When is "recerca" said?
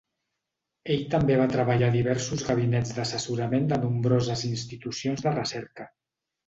5.41-5.93